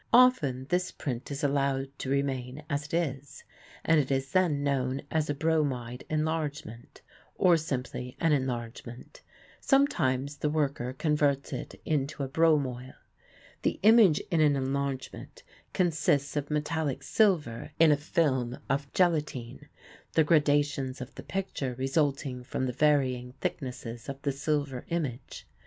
Often 0.13 0.65
this 0.69 0.89
print 0.91 1.29
is 1.29 1.43
allowed 1.43 1.89
to 1.99 2.09
remain 2.09 2.63
as 2.71 2.85
it 2.85 2.93
is, 2.95 3.43
and 3.85 3.99
it 3.99 4.09
is 4.09 4.31
then 4.31 4.63
known 4.63 5.03
as 5.11 5.29
a 5.29 5.35
bromide 5.35 6.05
enlargement, 6.09 7.03
or, 7.35 7.55
simply, 7.55 8.17
an 8.19 8.31
enlargement; 8.31 9.21
sometimes 9.59 10.37
the 10.37 10.49
worker 10.49 10.93
converts 10.93 11.53
it 11.53 11.79
into 11.85 12.23
a 12.23 12.27
bromoil. 12.27 12.95
The 13.61 13.79
image 13.83 14.19
in 14.31 14.41
an 14.41 14.55
enlargement 14.55 15.43
consists 15.71 16.35
of 16.35 16.49
metallic 16.49 17.03
silver 17.03 17.69
in 17.77 17.91
a 17.91 17.95
film 17.95 18.57
of 18.71 18.91
gelatine, 18.93 19.67
the 20.13 20.23
gradations 20.23 20.99
of 20.99 21.13
the 21.13 21.21
picture 21.21 21.75
resulting 21.77 22.43
from 22.43 22.65
the 22.65 22.73
varying 22.73 23.33
thicknesses 23.33 24.09
of 24.09 24.19
the 24.23 24.31
silver 24.31 24.83
image. 24.89 25.45